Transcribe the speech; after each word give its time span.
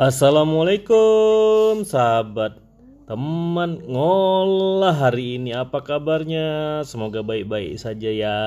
Assalamualaikum 0.00 1.84
sahabat 1.84 2.56
teman 3.04 3.76
ngolah 3.84 4.96
hari 4.96 5.36
ini. 5.36 5.52
Apa 5.52 5.84
kabarnya? 5.84 6.80
Semoga 6.88 7.20
baik-baik 7.20 7.76
saja 7.76 8.08
ya. 8.08 8.40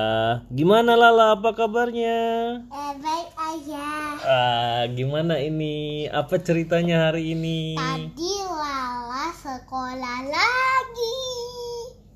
Gimana 0.50 0.98
Lala? 0.98 1.38
Apa 1.38 1.54
kabarnya? 1.54 2.18
Eh, 2.66 2.94
baik 2.98 3.30
aja. 3.38 3.86
ah, 4.26 4.82
gimana 4.90 5.38
ini? 5.38 6.10
Apa 6.10 6.42
ceritanya 6.42 7.14
hari 7.14 7.38
ini? 7.38 7.78
Tadi 7.78 8.34
Lala 8.50 9.30
sekolah 9.30 10.26
lagi. 10.26 11.22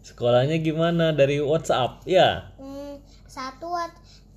sekolahnya 0.02 0.58
gimana? 0.58 1.14
Dari 1.14 1.38
WhatsApp 1.38 2.02
ya? 2.10 2.50
Hmm, 2.58 2.98
satu 3.30 3.78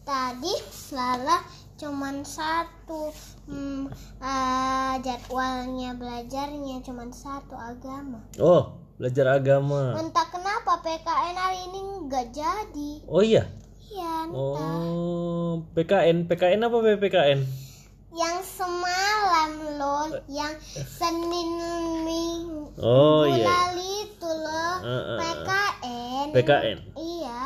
tadi 0.05 0.53
Lala 0.93 1.41
cuman 1.81 2.21
satu 2.29 3.09
hmm, 3.53 3.85
eh, 4.19 4.95
jadwalnya 4.99 5.93
belajarnya 5.93 6.77
cuman 6.81 7.09
satu 7.09 7.53
agama. 7.53 8.25
oh 8.37 8.73
belajar 8.97 9.35
agama 9.35 9.95
Entah 9.95 10.27
kenapa 10.27 10.79
PKN 10.81 11.35
hari 11.35 11.59
ini 11.67 11.79
nggak 12.07 12.27
jadi. 12.31 12.91
oh 13.05 13.21
iya 13.21 13.45
Iya, 13.85 14.25
entah. 14.25 14.79
oh 14.81 15.53
PKN 15.71 16.25
PKN 16.25 16.61
apa 16.63 16.77
PPKN 16.79 17.41
Yang 18.11 18.39
semalam 18.57 19.51
loh, 19.75 20.05
yang 20.27 20.53
Senin 20.87 21.51
Minggu 22.01 22.73
oh 22.79 23.25
iya 23.27 23.45
lalu 23.45 23.85
itu 24.07 24.29
loh, 24.29 24.75
Eh, 24.81 24.89
eh, 24.89 25.05
eh. 25.05 25.19
PKN. 25.21 26.27
PKN 26.33 26.79
Iya, 26.95 27.41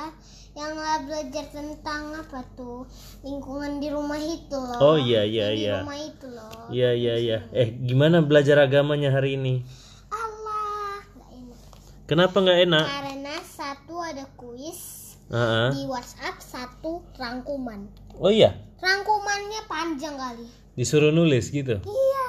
yang 0.56 0.73
lah 0.73 1.05
belajar 1.05 1.45
tentang 1.52 2.16
apa 2.16 2.41
tuh 2.56 2.88
lingkungan 3.20 3.77
di 3.77 3.92
rumah 3.92 4.16
itu 4.16 4.56
loh. 4.56 4.80
oh 4.80 4.96
iya 4.96 5.20
iya 5.23 5.52
Di 5.52 5.60
iya 5.62 5.77
rumah 5.79 5.98
itu 6.01 6.27
loh. 6.27 6.48
Iya 6.66 6.91
iya 6.92 7.15
iya. 7.16 7.38
Eh 7.52 7.77
gimana 7.77 8.24
belajar 8.24 8.56
agamanya 8.59 9.12
hari 9.12 9.37
ini? 9.37 9.60
Allah, 10.09 11.04
nggak 11.12 11.30
enak. 11.30 11.60
Kenapa 12.09 12.37
nggak 12.40 12.59
enak? 12.65 12.84
Karena 12.88 13.37
satu 13.45 13.95
ada 14.01 14.24
kuis 14.34 14.80
ah. 15.29 15.68
di 15.71 15.84
WhatsApp, 15.84 16.40
satu 16.40 17.04
rangkuman. 17.15 17.84
Oh 18.16 18.32
iya, 18.32 18.57
Rangkumannya 18.77 19.68
panjang 19.68 20.16
kali. 20.16 20.49
disuruh 20.73 21.12
nulis 21.12 21.49
gitu. 21.49 21.77
Iya. 21.79 22.29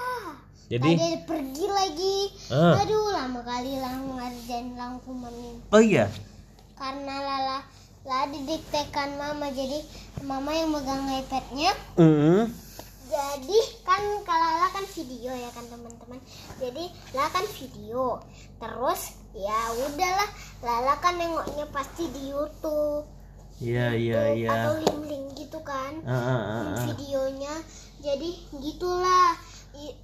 Jadi, 0.67 1.00
Tadi 1.00 1.11
pergi 1.23 1.66
lagi. 1.66 2.17
ah. 2.52 2.75
Aduh, 2.83 3.08
lama 3.09 3.39
kali 3.39 3.80
lah 3.80 3.95
ngerjain 3.95 4.75
rangkuman 4.75 5.31
ini. 5.31 5.64
Oh 5.72 5.80
iya. 5.80 6.11
Karena 6.75 7.16
Lala 7.17 7.59
lah 8.08 8.23
didiktekan 8.31 9.19
mama. 9.19 9.52
Jadi 9.52 9.83
mama 10.23 10.55
yang 10.55 10.72
megang 10.72 11.03
iPadnya. 11.11 11.75
Hmm. 12.00 12.47
jadi 13.08 13.59
kan 13.88 14.03
kalau 14.27 14.47
Lala 14.52 14.67
kan 14.75 14.83
video 14.83 15.31
ya 15.31 15.47
kan 15.52 15.64
teman-teman. 15.67 16.19
Jadi 16.59 16.88
Lala 17.11 17.30
kan 17.31 17.45
video. 17.47 18.23
Terus 18.59 19.02
ya 19.36 19.59
udahlah. 19.75 20.30
Lala 20.64 20.95
kan 21.03 21.19
nengoknya 21.19 21.67
pasti 21.72 22.08
di 22.11 22.31
YouTube. 22.31 23.08
Iya 23.58 23.89
iya 23.95 24.21
iya. 24.38 24.52
atau 24.53 24.77
link-link 24.86 25.33
gitu 25.33 25.59
kan. 25.66 26.03
Ah, 26.05 26.14
ah, 26.14 26.42
ah. 26.61 26.83
videonya. 26.88 27.53
Jadi 27.99 28.47
gitulah. 28.55 29.36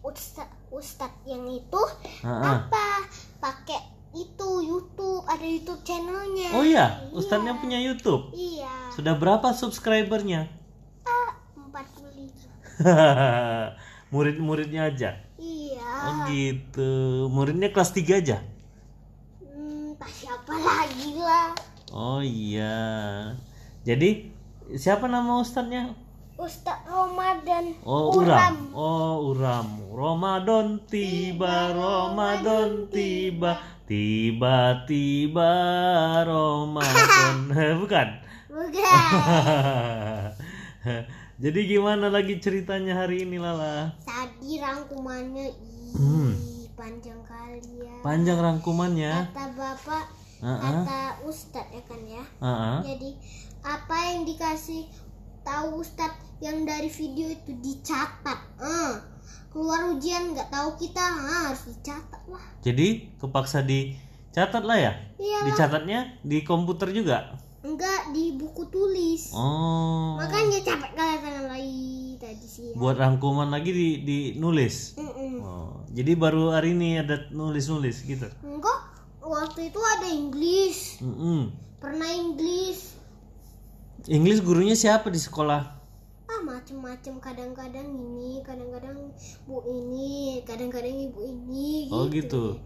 Ustad 0.05 0.45
ustad 0.69 1.09
yang 1.25 1.49
itu 1.49 1.81
Ah, 2.21 2.29
ah. 2.29 2.41
apa? 2.69 3.09
Pakai 3.41 3.92
itu 4.13 4.49
YouTube 4.61 5.25
ada 5.25 5.41
YouTube 5.41 5.81
channelnya 5.81 6.53
Oh 6.53 6.61
iya, 6.61 7.01
Ustadznya 7.09 7.57
punya 7.57 7.77
YouTube. 7.77 8.29
iya 8.31 8.69
Sudah 8.89 9.17
berapa 9.17 9.49
subscribernya? 9.49 10.45
ah 11.03 11.31
45 11.57 12.77
Murid-muridnya 14.13 14.87
aja. 14.87 15.17
iya 15.35 15.81
Oh 16.03 16.29
gitu. 16.29 16.91
Muridnya 17.27 17.69
kelas 17.69 17.89
3 17.91 18.21
aja. 18.21 18.37
hmm, 19.41 19.97
tak 19.97 20.09
siapa 20.09 20.53
lagi 20.53 21.17
lah 21.17 21.49
Oh 21.89 22.21
iya. 22.21 23.33
Jadi 23.81 24.29
siapa 24.73 25.05
nama 25.05 25.37
ustadznya? 25.37 25.93
Ustadz 26.33 26.85
Ramadan 26.85 27.65
Oh 27.85 28.17
uram. 28.17 28.55
Oh 28.73 29.31
uram. 29.31 29.67
Ramadan 29.93 30.81
tiba, 30.89 31.69
Ramadan 31.71 32.89
tiba, 32.89 33.61
tiba-tiba 33.85 35.53
Ramadan. 36.25 37.35
Bukan. 37.81 38.07
bukan 38.49 38.93
Jadi 41.43 41.59
gimana 41.67 42.07
lagi 42.07 42.37
ceritanya 42.37 42.93
hari 42.95 43.23
ini 43.23 43.37
Lala? 43.37 43.93
tadi 44.01 44.57
rangkumannya 44.57 45.47
ih, 45.49 45.93
Hmm. 45.93 46.33
panjang 46.73 47.21
kali 47.23 47.79
ya 47.79 47.95
Panjang 48.01 48.39
rangkumannya. 48.39 49.13
kata 49.29 49.45
bapak 49.53 50.05
Ah, 50.39 50.49
ah. 50.49 50.59
kata 50.81 50.99
Ustadz 51.23 51.71
ya 51.71 51.81
kan 51.83 52.01
ya 52.03 52.23
Ah, 52.39 52.47
ah. 52.47 52.79
jadi 52.83 53.09
apa 53.63 53.95
yang 54.09 54.19
dikasih 54.23 54.87
tahu 55.43 55.79
Ustadz 55.79 56.19
yang 56.39 56.63
dari 56.63 56.87
video 56.87 57.27
itu 57.27 57.51
dicatat 57.55 58.39
eh 58.57 58.93
keluar 59.47 59.85
ujian 59.87 60.33
nggak 60.33 60.49
tahu 60.49 60.75
kita 60.75 60.99
ah, 60.99 61.47
harus 61.47 61.69
dicatat 61.69 62.23
lah 62.25 62.43
Jadi 62.59 63.13
kepaksa 63.15 63.61
dicatat 63.61 64.63
lah 64.63 64.77
ya? 64.77 64.93
iya 65.15 65.45
Dicatatnya 65.45 65.99
di 66.19 66.41
komputer 66.41 66.89
juga? 66.89 67.37
enggak 67.61 68.11
di 68.11 68.35
buku 68.35 68.67
tulis 68.67 69.31
Oh. 69.31 70.19
makanya 70.19 70.59
capek 70.59 70.91
kali 70.91 71.15
tangan 71.17 71.47
lagi 71.47 71.87
tadi 72.17 72.43
sih 72.43 72.69
Buat 72.73 72.99
rangkuman 72.99 73.47
lagi 73.47 73.71
di, 73.71 73.87
dinulis. 74.03 74.99
Mm-mm. 74.99 75.39
Oh, 75.39 75.79
jadi 75.87 76.11
baru 76.13 76.51
hari 76.51 76.75
ini 76.75 76.99
ada 76.99 77.23
nulis-nulis 77.29 78.03
gitu. 78.03 78.27
enggak 78.41 78.79
waktu 79.21 79.71
itu 79.71 79.79
ada 79.79 80.07
Inggris 80.09 80.99
Mm-mm. 80.99 81.55
pernah 81.79 82.11
Inggris 82.11 82.92
Inggris 84.05 84.39
gurunya 84.39 84.75
siapa 84.75 85.07
di 85.07 85.15
sekolah? 85.17 85.79
ah 86.25 86.41
macem-macem 86.41 87.19
kadang-kadang 87.19 87.83
ini 87.85 88.41
kadang-kadang 88.41 89.11
bu 89.45 89.59
ini 89.65 90.41
kadang-kadang 90.41 90.91
ibu 91.03 91.19
ini 91.21 91.87
Oh 91.87 92.07
gitu. 92.07 92.57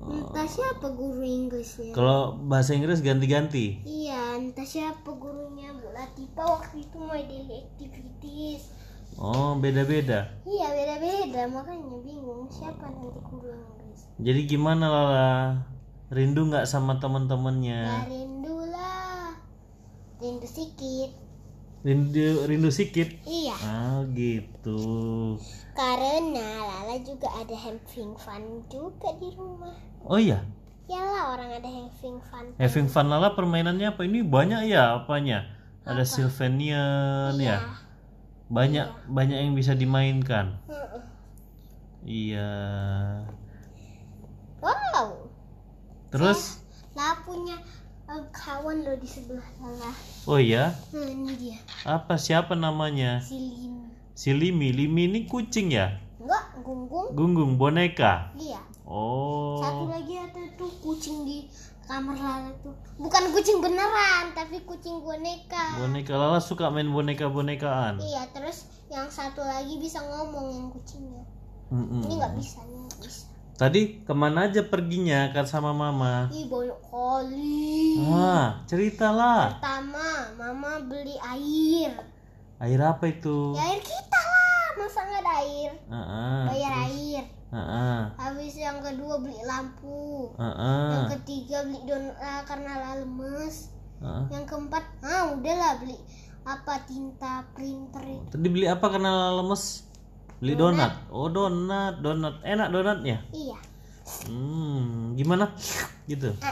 entah 0.00 0.44
siapa 0.44 0.90
guru 0.90 1.20
Inggrisnya 1.20 1.90
Kalau 1.90 2.38
bahasa 2.40 2.72
Inggris 2.72 2.98
ganti-ganti. 3.00 3.82
iya 3.82 4.34
entah 4.34 4.64
siapa 4.64 5.10
gurunya 5.10 5.70
Bu 5.72 5.90
Latifa 5.90 6.42
waktu 6.42 6.82
itu 6.82 6.96
mau 6.96 7.14
daily 7.14 7.66
activities 7.66 8.70
Oh, 9.16 9.52
beda-beda. 9.54 10.30
iya 10.44 10.70
beda-beda 10.70 11.40
makanya 11.46 11.98
bingung 12.00 12.46
siapa 12.46 12.86
nanti 12.86 13.18
guru 13.22 13.50
Inggris 13.50 14.00
Jadi 14.18 14.40
gimana 14.46 14.84
Lala? 14.86 15.30
Rindu 16.10 16.46
nggak 16.46 16.64
sama 16.64 16.96
teman-temannya? 16.96 17.80
ya 17.80 18.02
rindu 18.04 18.39
rindu 20.20 20.46
sedikit 20.46 21.10
Rindu 21.80 22.44
rindu 22.44 22.68
sikit. 22.68 23.08
iya 23.24 23.56
Ah, 23.56 24.04
gitu. 24.12 25.40
karena 25.72 26.60
Lala 26.60 27.00
juga 27.00 27.24
ada 27.32 27.56
having 27.56 28.12
fun 28.20 28.60
juga 28.68 29.16
di 29.16 29.32
rumah 29.32 29.72
Oh 30.04 30.20
iya, 30.20 30.44
Yalah 30.84 31.32
orang 31.32 31.56
ada 31.56 31.64
having 31.64 32.20
fun 32.20 32.52
having 32.60 32.84
fun 32.84 33.08
Lala 33.08 33.32
permainannya 33.32 33.96
apa? 33.96 34.04
Ini 34.04 34.20
banyak 34.20 34.68
ya 34.68 35.00
apanya? 35.00 35.48
Ada 35.88 36.04
Sylvanian 36.04 37.40
ya. 37.40 37.64
Banyak 38.52 39.08
banyak 39.08 39.38
yang 39.40 39.56
bisa 39.56 39.72
dimainkan. 39.72 40.60
Heeh. 40.68 41.02
Iya. 42.04 42.52
wow 44.60 45.06
Terus 46.12 46.60
Lala 46.92 47.24
punya 47.24 47.56
kawan 48.30 48.82
loh 48.82 48.96
di 48.96 49.06
sebelah 49.06 49.46
Lala 49.56 49.90
oh 50.24 50.36
iya, 50.36 50.74
nah 50.90 51.06
ini 51.06 51.32
dia 51.34 51.58
apa 51.82 52.14
siapa 52.14 52.52
namanya? 52.54 53.18
si 53.20 53.38
Lim 53.38 53.74
Si 54.12 54.30
Limi. 54.30 54.68
Limi 54.70 55.06
ini 55.06 55.20
kucing 55.24 55.70
ya? 55.70 55.96
enggak 56.16 56.60
gunggung 56.60 57.08
Gunggung 57.14 57.52
boneka. 57.56 58.28
dia 58.34 58.60
Oh. 58.84 59.56
satu 59.56 59.86
lagi 59.86 60.18
ada 60.18 60.42
tuh 60.54 60.68
kucing 60.80 61.22
di 61.22 61.46
kamar 61.82 62.14
Lala 62.14 62.50
tuh 62.60 62.74
bukan 62.96 63.30
kucing 63.30 63.58
beneran 63.58 64.30
tapi 64.30 64.60
kucing 64.60 65.00
boneka 65.00 65.78
Boneka 65.78 66.12
Lala 66.12 66.38
suka 66.38 66.68
main 66.68 66.86
boneka-bonekaan. 66.86 67.96
iya 67.98 68.26
terus 68.30 68.66
yang 68.86 69.06
satu 69.06 69.40
lagi 69.40 69.78
bisa 69.78 70.02
ngomong 70.02 70.46
yang 70.50 70.68
kucingnya 70.68 71.22
Mm-mm. 71.70 72.02
ini 72.02 72.18
nggak 72.18 72.34
bisa 72.34 72.58
ini 72.66 72.82
nggak 72.82 73.00
bisa 73.00 73.24
Tadi 73.60 74.00
ke 74.08 74.16
mana 74.16 74.48
aja 74.48 74.64
perginya 74.64 75.28
kan 75.36 75.44
sama 75.44 75.76
mama? 75.76 76.32
ih 76.32 76.48
banyak 76.48 76.80
kali 76.80 78.00
Wah, 78.08 78.56
ceritalah. 78.64 79.52
pertama 79.52 80.00
mama 80.32 80.80
beli 80.80 81.12
air 81.20 81.92
Air 82.56 82.80
apa 82.80 83.04
itu? 83.04 83.52
ya 83.52 83.60
air 83.68 83.84
kita 83.84 84.16
lah 84.16 84.64
masa 84.80 85.04
nggak 85.04 85.20
ada 85.20 85.32
air 85.44 85.72
Heeh. 85.76 86.40
bayar 86.48 86.72
air 86.88 87.24
Heeh. 87.52 88.00
habis 88.16 88.56
yang 88.56 88.80
kedua 88.80 89.20
beli 89.20 89.36
lampu 89.44 90.32
Heeh. 90.40 90.88
yang 90.96 91.06
ketiga 91.20 91.60
beli 91.60 91.84
donat 91.84 92.16
lah 92.16 92.40
karena 92.48 92.72
lemes 92.96 93.68
Heeh. 94.00 94.24
yang 94.32 94.44
keempat 94.48 94.84
ah 95.04 95.36
udahlah 95.36 95.84
beli 95.84 96.00
apa 96.48 96.80
tinta 96.88 97.44
printer 97.52 98.08
itu 98.08 98.24
Tadi 98.32 98.46
beli 98.48 98.64
apa 98.64 98.88
karena 98.88 99.36
lemes? 99.36 99.84
Beli 100.40 100.56
donat. 100.56 100.92
Oh, 101.12 101.28
donat, 101.28 102.00
donat. 102.00 102.40
Enak 102.40 102.72
donatnya. 102.72 103.20
iya 103.30 103.58
Hmm, 104.26 105.14
gimana? 105.14 105.52
Gitu. 106.08 106.32
Ah, 106.40 106.50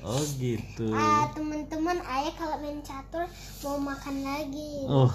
Oh, 0.00 0.20
gitu. 0.36 0.88
ah, 0.92 1.28
teman-teman 1.32 1.96
ayah 1.96 2.32
kalau 2.36 2.60
main 2.60 2.80
catur 2.80 3.24
mau 3.60 3.76
makan 3.76 4.20
lagi 4.20 4.84
Oh. 4.84 5.08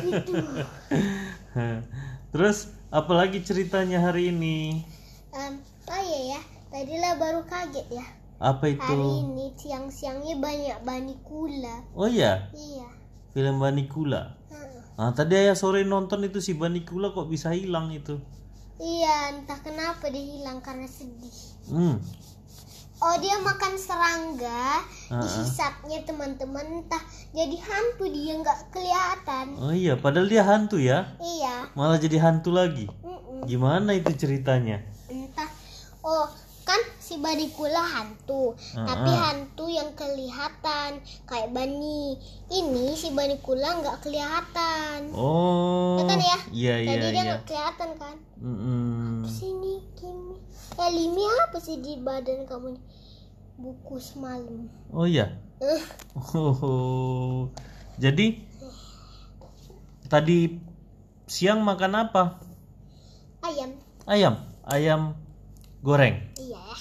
gitu 0.00 0.32
Terus 2.28 2.58
apalagi 2.88 3.40
ceritanya 3.40 4.00
hari 4.00 4.32
ini? 4.32 4.84
Em, 5.32 5.60
oh 5.86 6.00
iya 6.02 6.36
ya 6.36 6.40
tadi 6.68 6.96
lah 6.96 7.16
baru 7.16 7.44
kaget 7.44 7.84
ya 7.92 8.04
Apa 8.36 8.68
hari 8.68 8.76
itu? 8.76 8.96
ini 9.22 9.46
siang-siangnya 9.54 10.36
banyak 10.36 10.78
bani 10.82 11.14
kula 11.22 11.84
Oh 11.92 12.08
iya, 12.08 12.48
iya 12.52 12.88
film 13.32 13.56
Banikula. 13.56 14.36
Heeh. 14.94 15.00
Ah, 15.00 15.10
tadi 15.10 15.34
ayah 15.34 15.54
sore 15.54 15.82
nonton 15.82 16.22
itu 16.22 16.38
si 16.38 16.52
Banikula 16.52 17.10
kok 17.10 17.26
bisa 17.26 17.50
hilang 17.50 17.88
itu. 17.90 18.20
iya 18.76 19.30
entah 19.30 19.58
kenapa 19.58 20.08
dia 20.08 20.20
hilang 20.22 20.58
karena 20.58 20.84
sedih 20.84 21.30
Hmm. 21.64 22.02
Oh 22.98 23.16
dia 23.16 23.34
makan 23.36 23.74
serangga 23.76 24.82
dihisapnya 25.08 26.02
teman-teman 26.02 26.62
entah 26.80 26.98
jadi 27.30 27.54
hantu 27.58 28.06
dia 28.06 28.34
nggak 28.36 28.70
kelihatan 28.70 29.54
Oh 29.56 29.70
iya, 29.70 29.94
padahal 29.94 30.26
dia 30.26 30.42
hantu 30.42 30.78
ya. 30.78 31.14
iya 31.18 31.66
Malah 31.72 31.96
jadi 31.96 32.18
hantu 32.20 32.50
lagi. 32.50 32.86
mm-mm. 32.98 33.42
Gimana 33.44 33.90
itu 33.92 34.10
ceritanya? 34.12 34.82
entah 35.06 35.46
oh 36.00 36.26
kan 36.62 36.78
si 37.12 37.20
Banikula 37.20 37.84
hantu 37.84 38.56
Ah, 38.72 38.88
tapi 38.88 39.12
ah. 39.12 39.20
hantu 39.28 39.68
yang 39.68 39.92
kelihatan 39.92 40.96
kayak 41.28 41.52
Bani 41.52 42.16
ini 42.48 42.96
si 42.96 43.12
Banikula 43.12 43.84
nggak 43.84 44.00
kelihatan 44.00 45.12
Oh. 45.12 46.00
Ya 46.00 46.04
kan 46.08 46.16
ya? 46.18 46.38
Iya, 46.48 46.74
iya, 46.80 46.88
tadi 46.88 47.04
dia 47.04 47.12
iya. 47.12 47.22
nggak 47.28 47.42
kelihatan 47.44 47.90
kan 48.00 48.16
Mm-mm. 48.40 49.28
sini 49.28 49.84
Kimi 49.92 50.40
eh 50.72 50.88
Limi 50.88 51.20
apa 51.44 51.60
sih 51.60 51.76
di 51.78 52.00
badan 52.00 52.48
kamu 52.48 52.72
nih 52.72 52.84
buku 53.60 54.00
semalam 54.00 54.72
Oh 54.88 55.04
iya. 55.04 55.36
eh 55.60 55.82
Oh. 56.16 57.52
Jadi 57.94 58.40
tadi 60.08 60.48
siang 61.24 61.60
makan 61.60 62.08
apa? 62.08 62.40
ayam 63.42 63.76
Ayam, 64.02 64.34
ayam 64.64 65.12
goreng. 65.80 66.18
iya 66.36 66.56
ya 66.58 66.76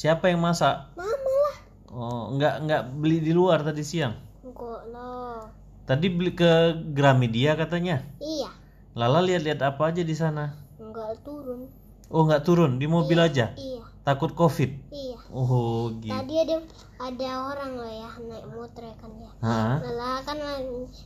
Siapa 0.00 0.32
yang 0.32 0.40
masak? 0.40 0.96
mama 0.96 1.12
lah 1.44 1.56
Oh, 1.92 2.32
enggak 2.32 2.64
enggak 2.64 2.88
beli 2.96 3.20
di 3.20 3.36
luar 3.36 3.60
tadi 3.60 3.84
siang. 3.84 4.16
enggak 4.40 4.80
lah 4.88 5.44
Tadi 5.84 6.08
beli 6.08 6.32
ke 6.32 6.48
Gramedia 6.88 7.52
katanya. 7.52 8.00
iya 8.16 8.48
Lala 8.96 9.20
lihat-lihat 9.20 9.60
apa 9.60 9.92
aja 9.92 10.00
di 10.00 10.16
sana? 10.16 10.56
enggak 10.80 11.20
turun 11.20 11.68
Oh, 12.08 12.24
enggak 12.24 12.42
turun 12.42 12.80
di 12.80 12.88
mobil 12.88 13.20
aja. 13.20 13.52
iya 13.54 13.84
Takut 14.00 14.32
Covid. 14.32 14.88
iya 14.88 15.20
Oh, 15.28 15.92
gitu. 16.00 16.08
tadi 16.08 16.34
ada 16.38 16.56
ada 16.96 17.28
orang 17.44 17.72
lah 17.76 17.92
ya 17.92 18.08
naik 18.24 18.46
motor 18.48 18.80
ya 18.80 18.96
kan 18.96 19.12
ya 19.14 19.30
Hah? 19.44 19.76
Lala 19.84 20.24
kan 20.24 20.40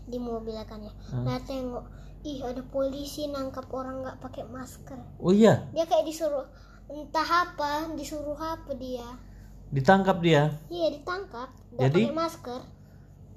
di 0.06 0.18
mobil 0.22 0.54
kan 0.62 0.78
ya 0.78 0.94
Lah 1.18 1.42
tengok 1.42 1.82
ih 2.22 2.38
ada 2.40 2.62
polisi 2.64 3.26
nangkap 3.26 3.66
orang 3.68 4.06
nggak 4.06 4.22
pakai 4.22 4.46
masker 4.46 5.02
Oh 5.18 5.34
iya, 5.34 5.66
dia 5.74 5.82
kayak 5.82 6.06
disuruh 6.06 6.46
entah 6.86 7.28
apa 7.48 7.88
disuruh 7.94 8.36
apa 8.36 8.72
dia 8.76 9.06
ditangkap 9.70 10.20
dia. 10.20 10.52
iya 10.70 10.92
ditangkap 10.94 11.48
nggak 11.74 11.90
Jadi? 11.90 12.02
pakai 12.06 12.14
masker 12.14 12.60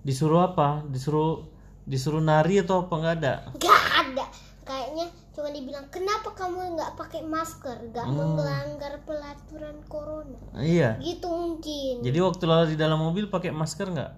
Disuruh 0.08 0.40
apa? 0.40 0.88
Disuruh 0.88 1.44
disuruh 1.84 2.24
nari 2.24 2.64
atau 2.64 2.88
apa 2.88 2.94
enggak 2.96 3.16
ada? 3.20 3.34
nggak 3.52 3.84
ada 4.00 4.26
kayaknya 4.64 5.06
cuma 5.32 5.48
dibilang 5.52 5.88
kenapa 5.88 6.36
kamu 6.36 6.76
nggak 6.76 7.00
pakai 7.00 7.24
masker 7.24 7.78
nggak 7.88 8.06
melanggar 8.12 8.94
pelaturan 9.08 9.78
corona 9.88 10.36
Iya. 10.56 11.00
gitu 11.00 11.28
mungkin 11.32 12.04
Jadi 12.04 12.20
waktu 12.20 12.44
Lala 12.44 12.68
di 12.68 12.76
dalam 12.76 13.00
mobil 13.00 13.32
pakai 13.32 13.52
masker 13.52 13.88
nggak? 13.88 14.12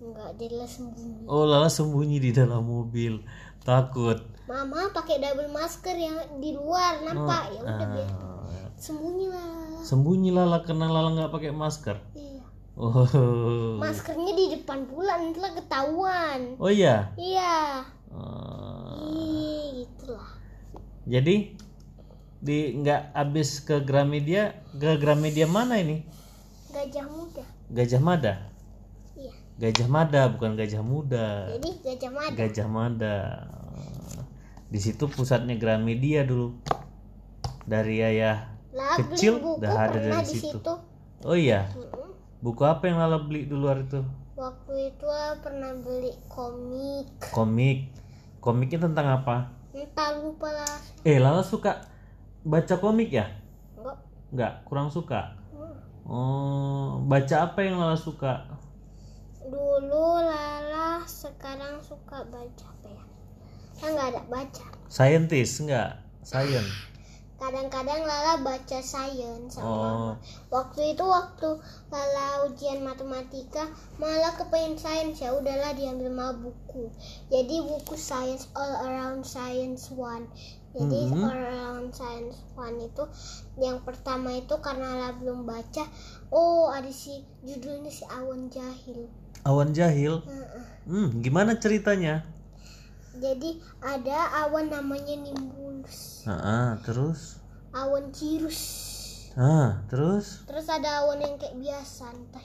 nggak 0.00 0.30
dia 0.38 0.64
sembunyi 0.64 1.26
Oh 1.26 1.44
Lala 1.44 1.66
sembunyi 1.68 2.18
di 2.22 2.30
dalam 2.32 2.62
mobil, 2.64 3.20
takut. 3.60 4.16
Mama 4.50 4.90
pakai 4.90 5.16
double 5.16 5.46
masker 5.48 5.94
yang 5.94 6.12
di 6.36 6.50
luar 6.52 6.98
nampak 7.00 7.54
ya 7.54 7.60
udah 7.62 7.86
biar 7.88 8.10
Ah, 8.10 8.66
sembunyi 8.74 9.26
lah 9.26 9.78
sembunyi 9.80 10.30
Lala 10.30 10.58
karena 10.60 10.86
Lala 10.86 11.10
nggak 11.12 11.30
pakai 11.30 11.54
masker. 11.54 11.96
iya 12.12 12.42
Oh, 12.74 13.04
maskernya 13.76 14.32
di 14.32 14.44
depan 14.50 14.82
pula 14.84 15.14
nanti 15.14 15.36
lah 15.36 15.52
ketahuan 15.52 16.56
oh 16.56 16.66
iya. 16.68 17.12
iya 17.14 17.84
Ah, 18.08 19.06
Ih, 19.06 19.84
gitulah 19.84 20.34
jadi 21.04 21.54
di 22.40 22.58
nggak 22.74 23.12
habis 23.12 23.60
ke 23.60 23.78
Gramedia, 23.80 24.56
ke 24.72 24.96
Gramedia 24.96 25.44
mana 25.44 25.76
ini? 25.76 26.02
gajah 26.70 27.04
muda 27.04 27.44
Gajah 27.68 28.00
Mada. 28.00 28.34
iya 29.14 29.30
Gajah 29.60 29.86
Mada 29.86 30.22
bukan 30.28 30.56
Gajah 30.56 30.80
Muda. 30.80 31.52
jadi 31.52 31.68
gajah 31.84 32.10
mada 32.10 32.34
Gajah 32.34 32.66
Mada. 32.66 33.16
Di 34.70 34.78
situ 34.78 35.04
pusatnya 35.06 35.58
Gramedia 35.58 36.22
dulu. 36.22 36.54
Dari 37.66 38.00
ayah 38.00 38.54
lah 38.70 38.94
Kecil 38.96 39.38
beli 39.38 39.44
buku 39.44 39.62
dah 39.62 39.74
ada 39.76 39.98
dari 39.98 40.22
di 40.22 40.30
situ. 40.30 40.58
situ 40.58 40.74
Oh 41.20 41.34
iya, 41.36 41.66
buku 42.40 42.62
apa 42.62 42.86
yang 42.86 42.96
Lala 42.96 43.20
beli 43.20 43.44
di 43.44 43.52
luar 43.52 43.82
itu? 43.82 44.00
waktu 44.32 44.72
itu 44.88 45.04
ah, 45.04 45.36
pernah 45.36 45.68
beli 45.76 46.08
komik 46.24 47.04
Komik. 47.28 47.92
Komiknya 48.40 48.88
tentang 48.88 49.20
apa? 49.20 49.52
entah 49.70 50.16
lupa 50.16 50.48
lah 50.48 50.80
Eh, 51.04 51.20
Lala 51.20 51.44
suka 51.44 51.84
baca 52.40 52.74
komik 52.80 53.12
ya? 53.12 53.28
enggak 53.76 53.98
Enggak, 54.32 54.52
kurang 54.64 54.88
suka. 54.88 55.36
Hmm. 55.52 55.76
Oh, 56.08 57.04
baca 57.04 57.36
apa 57.44 57.58
yang 57.60 57.76
Lala 57.76 58.00
suka? 58.00 58.48
dulu 59.44 60.24
Lala 60.24 61.04
sekarang 61.04 61.76
suka 61.84 62.24
baca 62.24 62.64
apa 62.64 62.88
ya 62.88 63.04
kan 63.80 63.90
nggak 63.90 64.08
ada 64.12 64.22
baca 64.28 64.66
Scientist 64.86 65.62
enggak? 65.62 65.96
Science. 66.20 66.68
kadang-kadang 67.40 68.04
Lala 68.04 68.44
baca 68.44 68.78
sains 68.84 69.56
sama 69.56 69.64
Oh. 69.64 69.80
mama. 69.80 70.12
waktu 70.52 70.92
itu 70.92 71.00
waktu 71.00 71.48
Lala 71.88 72.44
ujian 72.44 72.84
matematika 72.84 73.64
malah 73.96 74.36
kepengen 74.36 74.76
sains 74.76 75.16
ya 75.16 75.32
udahlah 75.32 75.72
diambil 75.72 76.12
sama 76.12 76.36
buku 76.36 76.92
jadi 77.32 77.64
buku 77.64 77.96
science 77.96 78.44
all 78.52 78.84
around 78.84 79.24
science 79.24 79.88
one 79.88 80.28
jadi 80.70 81.08
Mhm. 81.08 81.16
all 81.16 81.32
around 81.32 81.88
science 81.90 82.36
one 82.52 82.76
itu 82.76 83.08
yang 83.56 83.80
pertama 83.80 84.36
itu 84.36 84.52
karena 84.60 85.00
Lala 85.00 85.16
belum 85.16 85.48
baca 85.48 85.88
oh 86.28 86.68
ada 86.68 86.92
si 86.92 87.24
judulnya 87.40 87.88
si 87.88 88.04
awan 88.04 88.52
jahil 88.52 89.08
Awan 89.40 89.72
jahil. 89.72 90.20
Heeh. 90.20 90.64
Hmm, 90.84 91.24
gimana 91.24 91.56
ceritanya? 91.56 92.28
Jadi 93.20 93.50
ada 93.78 94.18
awan 94.42 94.66
namanya 94.66 95.14
nimbulus 95.14 96.24
Ah, 96.24 96.80
terus? 96.80 97.38
awan 97.70 98.10
cirrus 98.10 98.60
Ah, 99.38 99.86
terus? 99.86 100.42
Terus 100.42 100.66
ada 100.66 101.06
awan 101.06 101.22
yang 101.22 101.38
kayak 101.38 101.54
biasa 101.54 102.10
entah. 102.10 102.42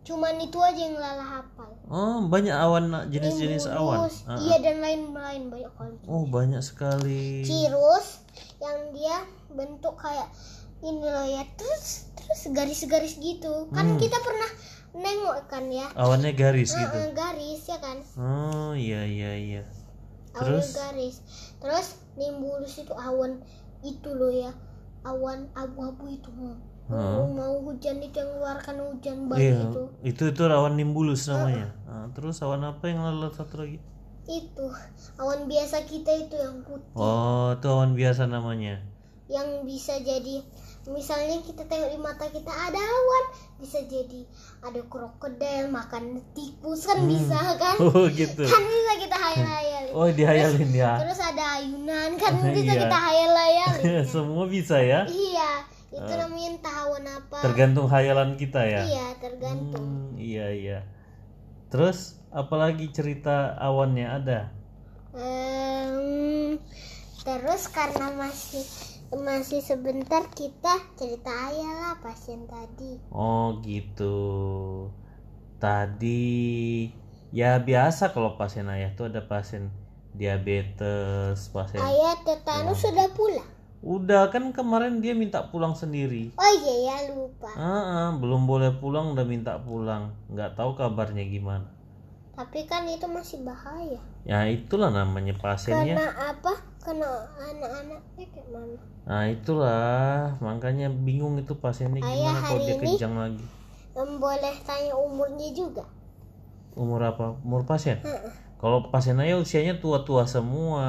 Cuman 0.00 0.40
itu 0.40 0.56
aja 0.56 0.80
yang 0.80 0.96
Lala 0.96 1.20
hafal. 1.20 1.76
Oh, 1.92 2.24
banyak 2.24 2.56
awan 2.56 2.88
jenis-jenis 3.12 3.68
awan. 3.68 4.08
Ah, 4.24 4.40
Iya 4.40 4.64
dan 4.64 4.80
lain-lain 4.80 5.52
banyak 5.52 5.72
kali. 5.76 5.96
Oh, 6.08 6.24
banyak 6.24 6.64
sekali. 6.64 7.44
Cirrus 7.44 8.24
yang 8.56 8.96
dia 8.96 9.28
bentuk 9.52 9.92
kayak 10.00 10.32
ini 10.80 11.04
loh 11.04 11.28
ya. 11.28 11.44
Terus 11.52 12.08
terus 12.16 12.40
garis-garis 12.48 13.20
gitu. 13.20 13.68
Kan 13.76 13.94
Hmm. 13.94 14.00
kita 14.00 14.16
pernah 14.16 14.50
nengok 14.96 15.52
kan 15.52 15.68
ya. 15.68 15.92
Awannya 15.92 16.32
garis 16.32 16.72
gitu. 16.72 16.98
garis 17.12 17.60
ya 17.68 17.76
kan. 17.76 18.00
Oh, 18.16 18.72
iya 18.72 19.04
iya 19.04 19.36
iya. 19.36 19.62
Awan 20.36 20.44
Terus? 20.60 20.66
garis. 20.72 21.16
Terus 21.58 21.86
nimbulus 22.14 22.74
itu 22.78 22.92
awan 22.92 23.40
itu 23.82 24.08
loh 24.12 24.28
ya. 24.30 24.52
Awan 25.02 25.48
abu-abu 25.54 26.10
itu. 26.10 26.28
Mau, 26.86 27.26
mau 27.26 27.54
hujan 27.66 27.98
itu 27.98 28.14
yang 28.14 28.30
keluarkan 28.38 28.76
hujan 28.78 29.16
batu 29.26 29.42
Iya, 29.42 29.58
itu. 29.66 29.82
itu 30.06 30.22
itu 30.30 30.42
awan 30.46 30.78
nimbulus 30.78 31.26
namanya. 31.26 31.74
Ah, 31.82 32.06
terus 32.14 32.38
awan 32.38 32.62
apa 32.62 32.86
yang 32.86 33.02
lalu 33.02 33.26
satu 33.32 33.58
lagi? 33.58 33.78
itu 34.26 34.66
awan 35.18 35.46
biasa 35.46 35.86
kita 35.86 36.10
itu 36.18 36.34
yang 36.34 36.58
putih 36.66 36.90
Oh, 36.98 37.54
itu 37.54 37.66
awan 37.70 37.94
biasa 37.94 38.26
namanya. 38.26 38.82
yang 39.30 39.62
bisa 39.62 39.98
jadi 40.02 40.42
misalnya 40.88 41.38
kita 41.40 41.62
tengok 41.64 41.90
di 41.90 41.98
mata 41.98 42.26
kita 42.26 42.46
ada 42.48 42.78
awan 42.78 43.24
bisa 43.56 43.82
jadi 43.84 44.22
ada 44.60 44.78
krokodil 44.82 45.66
makan 45.66 46.04
tikus 46.30 46.86
kan 46.86 47.02
bisa 47.02 47.34
kan 47.56 47.74
Oh, 47.78 48.06
gitu. 48.08 48.42
kan 48.42 48.62
bisa 48.62 48.92
kita 48.96 49.16
hayal-hayal 49.16 49.84
Oh, 49.90 50.06
dihayalin 50.08 50.70
ya. 50.70 50.94
terus 50.96 51.18
ada 51.18 51.58
ayunan 51.58 52.14
kan 52.14 52.32
bisa 52.54 52.62
Iya. 52.68 52.82
kita 52.82 52.98
hayal-hayalin 53.00 54.04
Semua 54.14 54.44
bisa 54.46 54.76
ya. 54.78 55.02
iya 55.06 55.66
itu 55.88 56.12
namanya 56.12 56.48
entah 56.52 56.76
awan 56.82 57.04
apa 57.04 57.38
Tergantung 57.40 57.86
hayalan 57.86 58.30
kita 58.34 58.60
ya. 58.60 58.82
iya 58.84 59.06
tergantung 59.16 59.82
Hmm, 59.82 60.14
iya 60.14 60.46
iya. 60.48 60.78
Terus 61.66 62.14
apalagi 62.30 62.88
cerita 62.88 63.56
awannya 63.56 64.06
ada? 64.06 64.40
Em, 65.12 66.60
terus 67.18 67.66
karena 67.66 68.12
masih 68.12 68.62
masih 69.18 69.60
sebentar 69.60 70.24
kita 70.32 70.80
cerita 70.94 71.28
aja 71.30 71.68
lah 71.72 71.94
pasien 72.00 72.44
tadi 72.44 73.00
Oh 73.08 73.60
gitu. 73.60 74.16
Tadi 75.56 76.88
ya 77.30 77.58
biasa 77.58 78.12
kalau 78.12 78.36
pasien 78.36 78.68
ayah 78.68 78.92
tuh 78.92 79.08
ada 79.08 79.24
pasien 79.24 79.68
diabetes, 80.12 81.52
pasien. 81.52 81.80
ayah 81.80 82.16
tetanus 82.24 82.80
sudah 82.80 83.12
pulang 83.12 83.44
Udah 83.84 84.32
kan 84.32 84.50
kemarin 84.50 84.98
dia 84.98 85.12
minta 85.12 85.52
pulang 85.52 85.76
sendiri. 85.76 86.32
oh 86.34 86.52
iya 86.58 86.74
ya 86.88 86.96
lupa 87.12 87.52
Ah, 87.52 87.62
ah, 87.62 88.08
belum 88.16 88.48
boleh 88.48 88.72
pulang 88.80 89.12
udah 89.12 89.22
minta 89.22 89.60
pulang. 89.60 90.16
Nggak 90.32 90.56
tahu 90.56 90.74
kabarnya 90.74 91.22
gimana. 91.22 91.68
Tapi 92.36 92.68
kan 92.68 92.84
itu 92.84 93.08
masih 93.08 93.40
bahaya 93.42 93.96
Ya 94.22 94.44
itulah 94.44 94.90
namanya 94.90 95.32
pasiennya. 95.34 95.96
karena 95.96 96.08
apa 96.36 96.52
kena 96.78 97.08
anak-anaknya 97.34 98.26
kayak 98.28 98.48
mana 98.50 98.76
Nah 99.06 99.22
itulah 99.24 100.34
makanya 100.38 100.90
bingung 100.90 101.38
itu 101.38 101.54
pasiennya 101.56 102.02
Ayah, 102.02 102.12
gimana 102.28 102.40
kalau 102.42 102.60
dia 102.60 102.76
kejang 102.76 103.14
lagi. 103.14 103.44
Boleh 103.96 104.54
tanya 104.62 104.92
umurnya 104.92 105.48
juga 105.50 105.86
Umur 106.74 107.00
apa? 107.00 107.38
Umur 107.40 107.64
pasien? 107.64 107.96
Kalau 108.56 108.88
pasien 108.90 109.16
ayah 109.16 109.36
usianya 109.36 109.76
tua-tua 109.76 110.24
semua. 110.24 110.84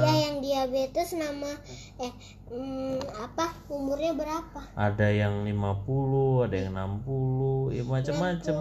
ya 0.00 0.28
yang 0.28 0.40
diabetes 0.40 1.14
nama 1.14 1.52
eh 1.96 2.12
mm, 2.48 2.96
apa 3.14 3.48
umurnya 3.68 4.12
berapa 4.12 4.60
Ada 4.74 5.08
yang 5.08 5.44
50, 5.44 6.44
ada 6.44 6.56
yang 6.58 6.72
60, 6.72 7.72
ya 7.72 7.82
macam-macam. 7.84 8.56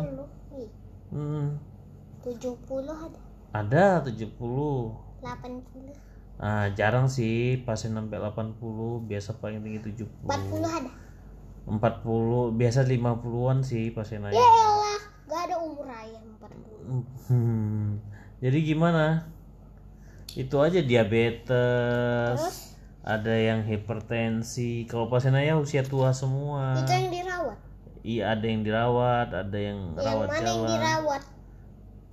60. 0.54 0.60
Ih, 0.60 0.70
Hmm, 1.10 1.56
70 2.24 2.60
ada 2.86 3.20
ada 3.50 3.86
70. 4.06 4.30
80 5.24 6.10
Nah, 6.40 6.72
jarang 6.72 7.12
sih 7.12 7.60
pasien 7.68 7.92
sampai 7.92 8.16
80, 8.16 9.04
biasa 9.04 9.44
paling 9.44 9.60
tinggi 9.60 9.92
70. 9.92 10.08
40 10.24 10.64
ada 10.64 10.92
40, 11.68 12.56
biasa 12.56 12.88
50-an 12.88 13.60
sih 13.62 13.92
pasien 13.92 14.24
ya 14.24 14.32
ayah. 14.32 14.40
elah 14.40 15.02
gak 15.28 15.42
ada 15.52 15.56
umur 15.60 15.86
ayam 15.92 16.24
40 16.40 17.28
Hmm, 17.30 18.00
jadi 18.40 18.58
gimana? 18.64 19.30
Itu 20.34 20.64
aja 20.64 20.80
diabetes, 20.80 22.40
terus 22.40 22.58
ada 23.04 23.36
yang 23.36 23.68
hipertensi. 23.68 24.88
Kalau 24.88 25.12
pasien 25.12 25.36
ayah 25.36 25.60
usia 25.60 25.84
tua 25.84 26.16
semua. 26.16 26.80
itu 26.82 26.90
yang 26.94 27.12
dirawat 27.12 27.58
Iya, 28.00 28.24
ada 28.32 28.46
yang 28.48 28.62
dirawat, 28.64 29.28
ada 29.36 29.58
yang 29.60 29.80
yang 29.92 30.08
rawat 30.08 30.28
mana 30.32 30.38
yang 30.40 30.46
jalan. 30.48 30.70
dirawat 30.72 31.24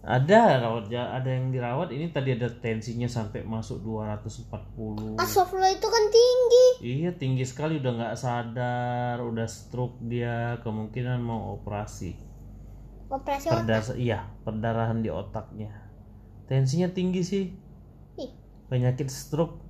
Ada 0.07 0.63
rawat 0.63 0.87
ada 0.95 1.27
yang 1.27 1.51
dirawat. 1.51 1.91
Ini 1.91 2.15
tadi 2.15 2.39
ada 2.39 2.47
tensinya 2.47 3.11
sampai 3.11 3.43
masuk 3.43 3.83
240. 3.83 5.19
Astagfirullah 5.19 5.75
itu 5.75 5.89
kan 5.91 6.05
tinggi 6.15 6.67
Iya, 6.79 7.11
tinggi 7.19 7.43
sekali 7.43 7.83
udah 7.83 7.93
nggak 7.99 8.15
sadar, 8.15 9.19
udah 9.19 9.51
stroke 9.51 9.99
dia, 10.07 10.63
kemungkinan 10.63 11.19
mau 11.19 11.59
operasi. 11.59 12.15
operasi 13.07 13.51
otak 13.51 13.67
Perdas 13.67 13.87
iya, 13.99 14.31
perdarahan 14.47 15.03
di 15.03 15.11
otaknya. 15.11 15.75
Tensinya 16.47 16.87
tinggi 16.95 17.23
sih. 17.27 17.45
Ih, 18.19 18.31
Penyakit 18.71 19.11
stroke 19.11 19.67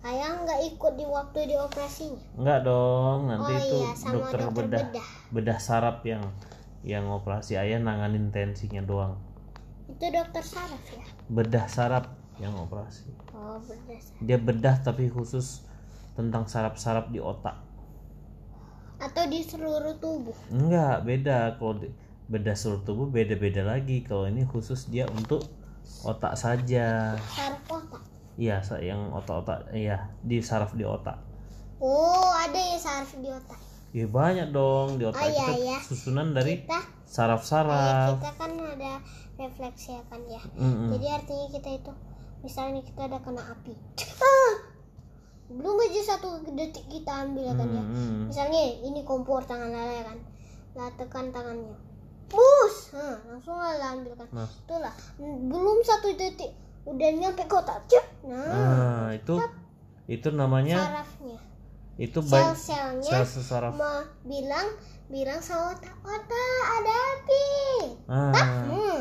ayah 0.00 0.32
nggak 0.32 0.60
ikut 0.74 0.92
di 0.96 1.04
waktu 1.04 1.38
di 1.44 1.56
operasinya 1.60 2.24
Enggak 2.40 2.60
dong, 2.64 3.18
nanti 3.28 3.52
oh 3.52 3.60
itu 3.60 3.76
iya 3.84 3.90
sama 3.92 4.12
dokter, 4.16 4.38
dokter 4.40 4.64
bedah, 4.64 4.80
bedah. 4.88 5.06
bedah 5.28 5.58
saraf 5.60 5.98
yang 6.08 6.24
yang 6.80 7.06
operasi 7.06 7.56
ayah 7.56 7.76
nanganin 7.78 8.32
tensinya 8.32 8.80
doang. 8.80 9.14
itu 9.86 10.06
dokter 10.08 10.40
saraf 10.40 10.82
ya 10.88 11.02
Bedah 11.28 11.66
saraf 11.66 12.06
yang 12.38 12.54
operasi. 12.54 13.10
oh 13.30 13.58
bedah 13.60 13.98
saraf. 13.98 14.20
Dia 14.22 14.38
bedah 14.38 14.76
tapi 14.80 15.08
khusus 15.08 15.66
tentang 16.14 16.46
saraf-saraf 16.46 17.08
di 17.08 17.18
otak. 17.18 17.56
atau 19.00 19.24
di 19.26 19.40
seluruh 19.40 19.96
tubuh 19.96 20.36
Enggak, 20.52 21.04
beda. 21.04 21.56
Kalau 21.56 21.80
di- 21.80 21.88
bedah 22.28 22.52
seluruh 22.52 22.84
tubuh 22.84 23.06
beda-beda 23.08 23.64
lagi. 23.64 24.04
Kalau 24.04 24.28
ini 24.28 24.44
khusus 24.44 24.86
dia 24.86 25.08
untuk 25.08 25.40
otak 26.04 26.36
saja. 26.36 27.16
saraf 27.16 27.64
otak 27.66 28.02
Iya, 28.36 28.60
yang 28.80 29.12
otak-otak 29.12 29.68
iya, 29.72 30.08
di 30.24 30.40
saraf 30.40 30.72
di 30.72 30.84
otak. 30.84 31.16
oh 31.80 32.28
ada 32.30 32.56
ya 32.56 32.76
saraf 32.76 33.12
di 33.16 33.28
otak 33.28 33.56
Ya 33.90 34.06
banyak 34.06 34.54
dong 34.54 34.96
di 34.96 35.04
otak 35.04 35.18
Oh, 35.18 35.26
iya, 35.26 35.34
itu 35.34 35.42
kan 35.42 35.58
iya. 35.58 35.78
susunan 35.82 36.26
dari 36.30 36.62
kita 36.62 36.78
saraf-saraf. 37.04 38.22
kita 38.22 38.30
kan 38.38 38.50
ada 38.54 38.92
refleksi 39.34 39.98
ya 39.98 40.02
kan 40.06 40.22
ya 40.30 40.38
Mm-mm. 40.54 40.94
jadi 40.94 41.18
artinya 41.18 41.46
kita 41.50 41.70
itu 41.74 41.92
misalnya 42.40 42.80
kita 42.80 43.10
ada 43.10 43.18
kena 43.18 43.42
api 43.50 43.74
ah! 44.22 44.52
belum 45.50 45.74
aja 45.80 46.14
satu 46.14 46.46
detik 46.54 46.86
kita 46.86 47.26
ambil 47.26 47.50
ya 47.50 47.54
kan 47.58 47.66
ya 47.66 47.82
Mm-mm. 47.82 48.30
misalnya 48.30 48.62
ini 48.78 49.02
kompor 49.02 49.42
tangan 49.42 49.74
Lala 49.74 49.90
ya 49.90 50.04
kan 50.06 50.18
lah 50.70 50.88
tekan 50.94 51.34
tangannya 51.34 51.74
bus 52.30 52.94
Hah, 52.94 53.18
langsung 53.26 53.58
Lala 53.58 53.98
ambil 53.98 54.14
kan 54.14 54.28
Nah. 54.30 54.46
itulah 54.46 54.94
belum 55.18 55.82
satu 55.82 56.14
detik 56.14 56.54
udah 56.86 57.10
nyampe 57.10 57.42
kotak 57.44 57.82
nah 58.22 58.38
Nah, 58.46 59.06
itu 59.10 59.34
itu 60.06 60.28
namanya 60.30 60.78
sarafnya 60.78 61.49
itu 62.00 62.18
baik 62.24 62.56
sel-selnya 62.56 63.22
sel 63.22 63.44
saraf. 63.44 63.76
mau 63.76 64.00
bilang 64.24 64.72
bilang 65.06 65.36
sama 65.38 65.76
otak 65.76 65.92
otak 66.00 66.56
ada 66.72 66.94
api 67.12 67.46
Ah, 68.08 68.32
hmm 68.64 69.00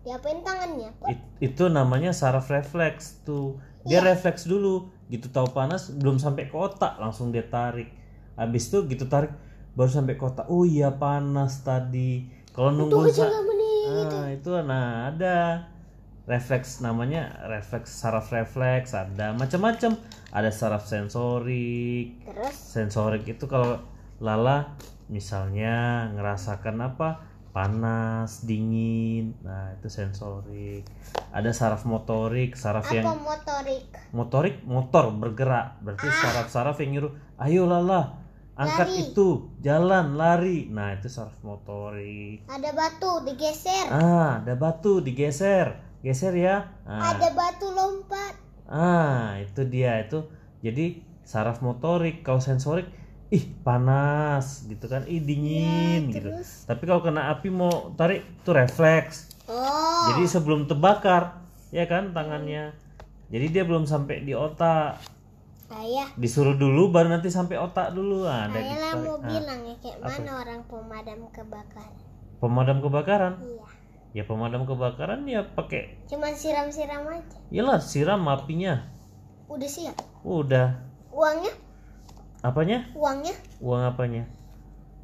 diapain 0.00 0.40
tangannya 0.40 0.90
it- 1.06 1.28
itu 1.38 1.68
namanya 1.68 2.10
saraf 2.10 2.48
refleks 2.48 3.20
tuh. 3.22 3.60
Dia 3.80 4.00
Iya. 4.00 4.12
refleks 4.12 4.44
dulu, 4.44 4.88
gitu 5.08 5.28
tahu 5.28 5.52
panas 5.52 5.92
belum 5.92 6.16
sampai 6.16 6.48
ke 6.48 6.56
otak 6.56 6.96
langsung 6.96 7.30
dia 7.30 7.44
tarik. 7.44 7.92
Habis 8.34 8.68
itu 8.68 8.88
gitu 8.88 9.04
tarik 9.06 9.32
baru 9.72 9.88
sampai 9.88 10.16
ke 10.16 10.24
otak. 10.24 10.48
Oh 10.48 10.64
iya 10.64 10.88
panas 10.90 11.60
tadi. 11.60 12.28
Kalau 12.50 12.72
nunggu 12.72 13.08
sa- 13.08 13.28
Ah, 13.28 14.28
itu 14.28 14.50
nah 14.62 15.08
ada 15.08 15.64
refleks 16.30 16.78
namanya 16.78 17.42
refleks 17.50 17.90
saraf 17.90 18.30
refleks 18.30 18.94
ada 18.94 19.34
macam-macam. 19.34 19.98
Ada 20.30 20.54
saraf 20.54 20.86
sensorik. 20.86 22.22
Terus? 22.22 22.54
Sensorik 22.54 23.26
itu 23.26 23.50
kalau 23.50 23.82
lala 24.22 24.78
misalnya 25.10 26.06
ngerasakan 26.14 26.94
apa? 26.94 27.26
Panas 27.50 28.46
dingin. 28.46 29.34
Nah 29.42 29.74
itu 29.74 29.90
sensorik. 29.90 30.86
Ada 31.34 31.50
saraf 31.50 31.82
motorik 31.82 32.54
saraf 32.54 32.86
apa 32.86 32.94
yang 32.94 33.10
motorik? 33.18 33.82
Motorik 34.14 34.56
motor 34.62 35.10
bergerak. 35.10 35.82
Berarti 35.82 36.06
saraf-saraf 36.06 36.78
yang 36.78 36.90
nyuruh 36.94 37.12
ayo 37.42 37.66
lala 37.66 38.19
angkat 38.60 38.88
Lari. 38.92 39.02
itu. 39.08 39.28
Jalan 39.64 40.06
lari. 40.20 40.68
Nah 40.68 40.92
itu 41.00 41.08
saraf 41.08 41.40
motorik. 41.40 42.44
Ada 42.44 42.76
batu 42.76 43.24
digeser. 43.24 43.88
Ah 43.88 44.44
ada 44.44 44.52
batu 44.60 45.00
digeser. 45.00 45.80
Geser 46.04 46.36
ya. 46.36 46.68
Nah, 46.84 47.16
ada 47.16 47.32
batu 47.32 47.72
lompat. 47.72 48.36
Ah 48.68 49.40
itu 49.40 49.64
dia 49.64 50.04
itu. 50.04 50.28
Jadi 50.60 51.00
saraf 51.24 51.64
motorik 51.64 52.20
kalau 52.20 52.44
sensorik 52.44 52.84
ih 53.32 53.48
panas 53.64 54.68
gitu 54.68 54.84
kan. 54.92 55.08
Ih 55.08 55.24
dingin 55.24 56.12
gitu. 56.12 56.28
Iya, 56.28 56.44
terus? 56.44 56.68
Tapi 56.68 56.82
kalau 56.84 57.00
kena 57.00 57.32
api 57.32 57.48
mau 57.48 57.96
tarik 57.96 58.28
itu 58.44 58.50
refleks. 58.52 59.32
Oh. 59.48 60.12
Jadi 60.12 60.28
sebelum 60.28 60.68
terbakar 60.68 61.40
ya 61.72 61.88
kan 61.88 62.12
tangannya. 62.12 62.76
Jadi 63.30 63.46
dia 63.54 63.64
belum 63.64 63.86
sampai 63.86 64.26
di 64.26 64.34
otak 64.34 64.98
ayah 65.70 66.08
disuruh 66.18 66.58
dulu 66.58 66.90
baru 66.90 67.14
nanti 67.14 67.30
sampai 67.30 67.54
otak 67.54 67.94
dulu. 67.94 68.26
Ah, 68.26 68.50
ada 68.50 68.58
ayah 68.58 68.78
lah 68.78 68.92
ditarik. 68.94 69.06
mau 69.06 69.16
Ah, 69.16 69.20
bilang 69.30 69.60
ya 69.62 69.74
kayak 69.78 69.98
mana 70.02 70.30
orang 70.42 70.60
pemadam 70.66 71.20
kebakaran? 71.30 71.94
Pemadam 72.42 72.78
kebakaran? 72.82 73.32
Iya. 73.38 73.66
Ya 74.10 74.22
pemadam 74.26 74.66
kebakaran 74.66 75.22
ya 75.30 75.46
pakai 75.54 76.02
cuman 76.10 76.34
siram-siram 76.34 77.06
aja. 77.06 77.38
Iyalah 77.54 77.78
siram 77.78 78.26
apinya. 78.26 78.90
Udah 79.46 79.70
siap? 79.70 79.94
Udah. 80.26 80.82
Uangnya? 81.14 81.54
Apanya? 82.42 82.90
Uangnya? 82.98 83.34
Uang 83.62 83.82
apanya? 83.86 84.26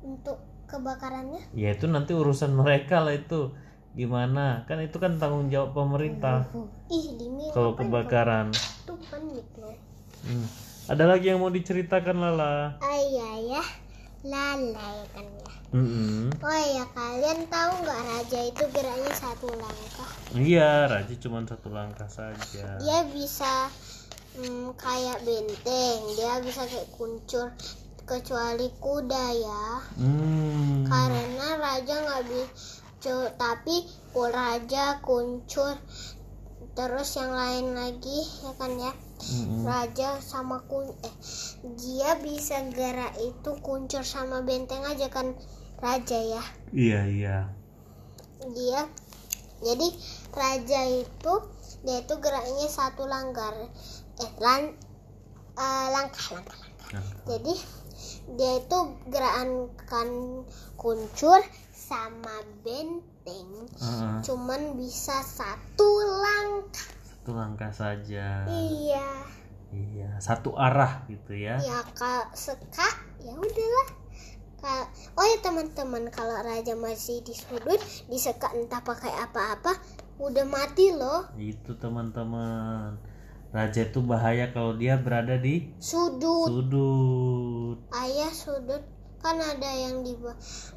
Untuk 0.03 0.43
kebakarannya? 0.67 1.55
Ya 1.55 1.71
itu 1.75 1.87
nanti 1.87 2.19
urusan 2.19 2.51
mereka 2.55 3.07
lah 3.07 3.15
itu. 3.15 3.55
Gimana? 3.95 4.67
Kan 4.67 4.83
itu 4.83 4.99
kan 4.99 5.23
tanggung 5.23 5.49
jawab 5.49 5.73
pemerintah. 5.73 6.51
Ih 6.91 7.15
kalau 7.55 7.79
kebakaran. 7.79 8.51
tuh? 8.85 8.99
Panik 9.07 9.47
loh 9.55 9.86
Hmm. 10.25 10.47
ada 10.87 11.05
lagi 11.05 11.29
yang 11.29 11.43
mau 11.43 11.53
diceritakan 11.53 12.17
lala? 12.17 12.81
Ayah 12.81 13.35
ya. 13.43 13.65
Lala 14.27 14.87
ya 14.97 15.07
kan 15.13 15.27
ya. 15.27 15.53
Mm-mm. 15.77 16.31
oh 16.41 16.63
ya 16.73 16.87
kalian 16.95 17.51
tahu 17.51 17.73
nggak 17.83 18.01
raja 18.07 18.41
itu 18.49 18.65
geraknya 18.71 19.13
satu 19.13 19.51
langkah? 19.51 20.11
Iya 20.33 20.87
raja 20.89 21.15
cuma 21.21 21.43
satu 21.43 21.69
langkah 21.75 22.09
saja. 22.09 22.79
Dia 22.81 23.01
bisa 23.13 23.69
mm, 24.41 24.73
kayak 24.79 25.21
benteng. 25.27 26.01
Dia 26.17 26.39
bisa 26.41 26.65
kayak 26.65 26.89
kuncur 26.95 27.51
kecuali 28.07 28.71
kuda 28.79 29.27
ya. 29.35 29.67
Hmm. 29.99 30.87
karena 30.87 31.49
raja 31.59 31.95
nggak 32.07 32.23
bisa 32.31 32.87
tapi 33.39 33.87
raja 34.15 34.99
kuncur 34.99 35.79
terus 36.75 37.09
yang 37.15 37.31
lain 37.31 37.67
lagi 37.79 38.21
ya 38.43 38.53
kan 38.59 38.73
ya 38.75 38.93
Mm-mm. 39.17 39.65
raja 39.65 40.21
sama 40.21 40.61
kun 40.69 40.93
eh 41.03 41.15
dia 41.81 42.21
bisa 42.21 42.61
gerak 42.71 43.17
itu 43.17 43.51
kuncur 43.65 44.05
sama 44.05 44.45
benteng 44.45 44.85
aja 44.85 45.09
kan 45.09 45.33
raja 45.81 46.19
ya? 46.21 46.45
Iya 46.73 47.01
iya. 47.09 47.39
Dia 48.53 48.87
jadi 49.65 49.89
raja 50.37 50.81
itu 50.85 51.33
dia 51.85 52.05
itu 52.05 52.15
geraknya 52.21 52.69
satu 52.69 53.09
langgar 53.09 53.57
eh 54.21 54.33
lan, 54.41 54.77
eh, 55.57 55.87
langkah 55.93 56.27
langkah 56.37 56.59
langkah. 56.61 57.05
Jadi 57.25 57.55
dia 58.37 58.53
itu 58.61 58.79
gerakan 59.09 59.73
kan 59.89 60.09
kuncur 60.77 61.41
sama 61.73 62.45
benteng. 62.61 63.67
Uh-uh. 63.83 64.23
cuman 64.23 64.79
bisa 64.79 65.19
satu 65.27 65.89
langkah 66.23 66.96
satu 67.27 67.43
langkah 67.43 67.75
saja. 67.75 68.47
Iya. 68.47 69.11
Iya 69.75 70.15
satu 70.23 70.55
arah 70.55 71.03
gitu 71.11 71.35
ya. 71.35 71.59
Ya 71.59 71.83
kak 71.91 72.31
seka 72.39 72.87
ya 73.19 73.35
udahlah. 73.35 73.89
Oh 75.19 75.27
ya 75.27 75.43
teman-teman 75.43 76.07
kalau 76.15 76.39
raja 76.47 76.79
masih 76.79 77.27
di 77.27 77.35
sudut 77.35 77.83
diseka 78.07 78.55
entah 78.55 78.79
pakai 78.79 79.11
apa-apa 79.27 79.75
udah 80.23 80.47
mati 80.47 80.95
loh. 80.95 81.27
Itu 81.35 81.75
teman-teman. 81.83 82.95
Raja 83.51 83.91
itu 83.91 84.07
bahaya 84.07 84.55
kalau 84.55 84.79
dia 84.79 84.95
berada 84.95 85.35
di 85.35 85.75
sudut. 85.83 86.47
sudut. 86.47 87.79
Ayah 87.91 88.31
sudut 88.31 88.87
kan 89.23 89.37
ada 89.41 89.71
yang 89.75 90.05
di 90.07 90.15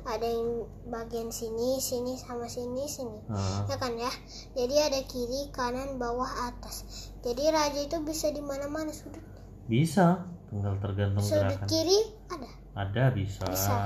ada 0.08 0.26
yang 0.26 0.66
bagian 0.90 1.30
sini 1.30 1.78
sini 1.78 2.18
sama 2.18 2.50
sini 2.50 2.88
sini 2.90 3.20
Ah, 3.30 3.68
ya 3.70 3.76
kan 3.78 3.94
ya 4.00 4.10
jadi 4.58 4.90
ada 4.90 5.00
kiri 5.06 5.54
kanan 5.54 6.02
bawah 6.02 6.50
atas 6.50 7.12
jadi 7.22 7.54
raja 7.54 7.86
itu 7.86 7.98
bisa 8.02 8.32
di 8.34 8.42
mana-mana 8.42 8.90
sudut 8.90 9.22
bisa 9.70 10.26
tinggal 10.50 10.80
tergantung 10.82 11.22
sudut 11.22 11.46
gerakan 11.46 11.68
kiri 11.70 12.00
ada 12.32 12.50
ada 12.80 13.12
bisa. 13.12 13.44
Bisa. 13.44 13.80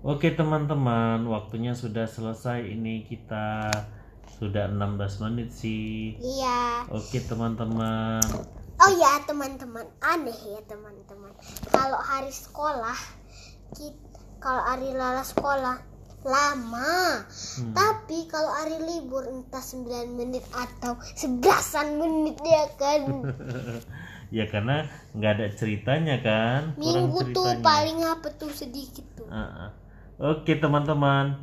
Oke 0.00 0.32
teman-teman, 0.32 1.26
waktunya 1.28 1.76
sudah 1.76 2.08
selesai. 2.08 2.64
Ini 2.64 3.04
kita 3.04 3.68
sudah 4.40 4.70
16 4.70 5.24
menit 5.26 5.50
sih. 5.52 6.16
iya 6.22 6.86
Oke 6.88 7.20
teman-teman. 7.20 8.22
Oh 8.78 8.90
ya 8.94 9.18
teman-teman, 9.26 9.86
aneh 9.98 10.38
ya 10.46 10.60
teman-teman. 10.70 11.34
Kalau 11.74 11.98
hari 11.98 12.30
sekolah, 12.30 12.98
kita, 13.74 14.18
kalau 14.38 14.62
hari 14.62 14.94
lala 14.94 15.26
sekolah 15.26 15.82
lama. 16.22 17.22
Hmm. 17.26 17.74
Tapi 17.74 18.26
kalau 18.30 18.50
hari 18.50 18.78
libur 18.82 19.26
entah 19.26 19.62
9 19.62 20.18
menit 20.18 20.46
atau 20.54 20.98
11 21.18 21.98
menit 21.98 22.38
ya 22.42 22.64
kan. 22.78 23.02
ya 24.36 24.44
karena 24.46 24.86
nggak 25.14 25.32
ada 25.38 25.46
ceritanya 25.54 26.16
kan. 26.22 26.74
Kurang 26.78 27.10
Minggu 27.10 27.20
tuh 27.34 27.50
ceritanya. 27.50 27.66
paling 27.66 27.98
apa 28.06 28.28
tuh 28.34 28.50
sedikit 28.50 29.06
tuh. 29.18 29.26
Ah, 29.30 29.68
ah. 29.68 29.70
Oke 30.18 30.58
teman-teman, 30.58 31.38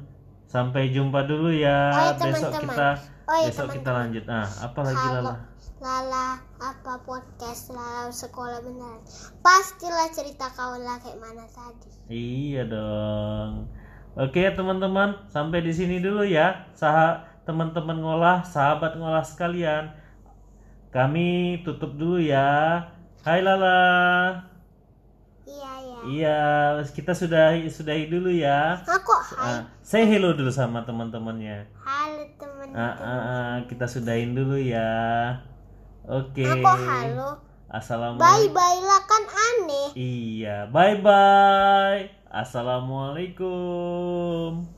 sampai 0.51 0.92
jumpa 0.92 1.24
dulu 1.27 1.51
ya. 1.51 1.92
Oh, 1.92 2.00
ya, 2.00 2.12
besok 2.15 2.51
teman-teman. 2.51 2.75
kita 2.75 2.89
Oh, 3.25 3.36
ya, 3.42 3.48
besok 3.50 3.68
kita 3.74 3.89
teman-teman. 3.92 4.00
lanjut. 4.00 4.25
Ah 4.30 4.48
apa 4.63 4.80
lagi 4.84 5.04
Kalau 5.04 5.24
Lala? 5.24 5.36
Lala 5.86 6.42
apa 6.58 6.98
podcast 7.06 7.70
Lala 7.70 8.10
sekolah 8.10 8.58
beneran. 8.65 9.06
Pastilah 9.46 10.10
cerita 10.10 10.50
kau 10.58 10.82
lah 10.82 10.98
kayak 10.98 11.22
mana 11.22 11.46
tadi. 11.46 11.94
Iya 12.10 12.65
dong. 12.65 13.70
Oke 14.18 14.50
ya 14.50 14.58
teman-teman, 14.58 15.30
sampai 15.30 15.62
di 15.62 15.70
sini 15.70 16.01
dulu 16.01 16.25
ya. 16.25 16.65
Sah 16.74 17.22
teman-teman 17.46 18.01
ngolah, 18.01 18.42
sahabat 18.42 18.98
ngolah 18.98 19.22
sekalian. 19.22 19.94
Kami 20.89 21.62
tutup 21.62 21.94
dulu 21.94 22.18
ya. 22.18 22.82
Hai 23.22 23.46
Lala. 23.46 23.77
Iya 25.45 25.74
ya. 25.86 25.98
Iya, 26.10 26.41
kita 26.98 27.13
sudah 27.13 27.54
sudahi 27.69 28.10
dulu 28.10 28.34
ya. 28.34 28.82
Aku 28.89 29.13
hai. 29.38 29.62
Ah, 29.62 29.62
say 29.86 30.10
hello 30.10 30.34
dulu 30.34 30.50
sama 30.50 30.82
teman-temannya. 30.82 31.69
Halo 31.78 32.26
teman. 32.41 32.74
Ah, 32.74 32.89
ah, 32.98 33.06
ah, 33.06 33.54
kita 33.69 33.86
sudahin 33.86 34.34
dulu 34.34 34.58
ya. 34.58 34.89
Oke. 36.06 36.46
Aku 36.46 36.70
halo. 36.70 37.41
Assalamualaikum. 37.65 38.22
Bye 38.22 38.54
bye 38.54 38.78
lah 38.86 39.02
kan 39.10 39.26
aneh. 39.26 39.89
Iya, 39.98 40.70
bye 40.70 41.02
bye. 41.02 42.13
Assalamualaikum. 42.30 44.70